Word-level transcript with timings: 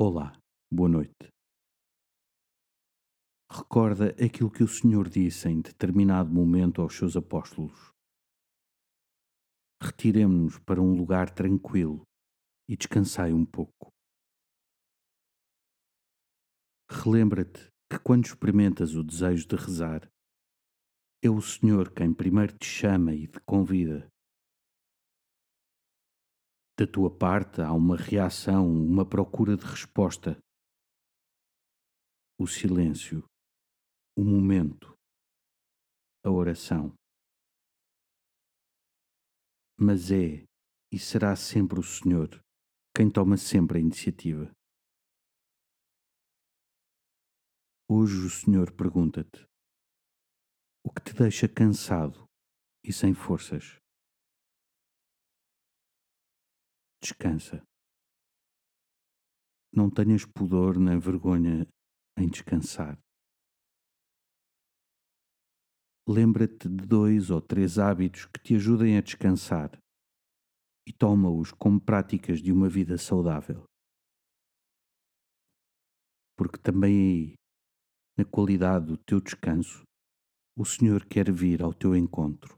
Olá, 0.00 0.40
boa 0.70 0.88
noite. 0.88 1.28
Recorda 3.50 4.10
aquilo 4.24 4.48
que 4.48 4.62
o 4.62 4.68
Senhor 4.68 5.08
disse 5.08 5.48
em 5.48 5.60
determinado 5.60 6.30
momento 6.30 6.80
aos 6.80 6.94
seus 6.94 7.16
apóstolos. 7.16 7.92
Retiremo-nos 9.82 10.56
para 10.60 10.80
um 10.80 10.96
lugar 10.96 11.34
tranquilo 11.34 12.04
e 12.70 12.76
descansai 12.76 13.32
um 13.32 13.44
pouco. 13.44 13.88
Relembra-te 16.88 17.68
que 17.90 17.98
quando 17.98 18.26
experimentas 18.26 18.94
o 18.94 19.02
desejo 19.02 19.48
de 19.48 19.56
rezar, 19.56 20.08
é 21.20 21.28
o 21.28 21.42
Senhor 21.42 21.92
quem 21.92 22.14
primeiro 22.14 22.56
te 22.56 22.66
chama 22.66 23.16
e 23.16 23.26
te 23.26 23.40
convida. 23.40 24.08
Da 26.78 26.86
tua 26.86 27.10
parte 27.10 27.60
há 27.60 27.72
uma 27.72 27.96
reação, 27.96 28.64
uma 28.64 29.04
procura 29.04 29.56
de 29.56 29.64
resposta. 29.64 30.38
O 32.38 32.46
silêncio, 32.46 33.24
o 34.16 34.22
momento, 34.22 34.94
a 36.24 36.30
oração. 36.30 36.94
Mas 39.76 40.12
é 40.12 40.44
e 40.92 40.98
será 41.00 41.34
sempre 41.34 41.80
o 41.80 41.82
Senhor 41.82 42.28
quem 42.94 43.10
toma 43.10 43.36
sempre 43.36 43.78
a 43.78 43.80
iniciativa. 43.80 44.48
Hoje 47.90 48.24
o 48.24 48.30
Senhor 48.30 48.70
pergunta-te: 48.70 49.44
o 50.86 50.92
que 50.92 51.02
te 51.02 51.12
deixa 51.12 51.48
cansado 51.48 52.24
e 52.84 52.92
sem 52.92 53.12
forças? 53.14 53.77
Descansa. 57.08 57.66
Não 59.72 59.88
tenhas 59.88 60.26
pudor 60.26 60.78
nem 60.78 60.98
vergonha 60.98 61.66
em 62.18 62.28
descansar. 62.28 62.98
Lembra-te 66.06 66.68
de 66.68 66.86
dois 66.86 67.30
ou 67.30 67.40
três 67.40 67.78
hábitos 67.78 68.26
que 68.26 68.38
te 68.42 68.56
ajudem 68.56 68.98
a 68.98 69.00
descansar 69.00 69.70
e 70.86 70.92
toma-os 70.92 71.50
como 71.52 71.80
práticas 71.80 72.42
de 72.42 72.52
uma 72.52 72.68
vida 72.68 72.98
saudável. 72.98 73.64
Porque 76.36 76.58
também 76.58 76.92
aí, 76.92 77.34
na 78.18 78.24
qualidade 78.26 78.84
do 78.84 78.98
teu 78.98 79.18
descanso, 79.18 79.82
o 80.54 80.64
Senhor 80.66 81.06
quer 81.06 81.32
vir 81.32 81.62
ao 81.62 81.72
teu 81.72 81.96
encontro. 81.96 82.57